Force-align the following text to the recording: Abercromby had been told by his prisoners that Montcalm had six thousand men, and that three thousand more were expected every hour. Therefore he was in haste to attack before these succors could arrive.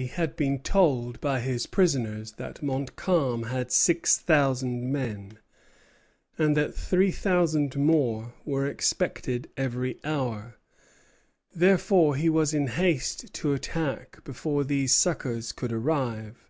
Abercromby 0.00 0.16
had 0.16 0.34
been 0.36 0.58
told 0.60 1.20
by 1.20 1.40
his 1.40 1.66
prisoners 1.66 2.32
that 2.38 2.62
Montcalm 2.62 3.42
had 3.42 3.70
six 3.70 4.16
thousand 4.16 4.90
men, 4.90 5.38
and 6.38 6.56
that 6.56 6.74
three 6.74 7.10
thousand 7.10 7.76
more 7.76 8.32
were 8.46 8.66
expected 8.66 9.50
every 9.58 10.00
hour. 10.02 10.56
Therefore 11.54 12.16
he 12.16 12.30
was 12.30 12.54
in 12.54 12.68
haste 12.68 13.34
to 13.34 13.52
attack 13.52 14.24
before 14.24 14.64
these 14.64 14.94
succors 14.94 15.52
could 15.52 15.70
arrive. 15.70 16.48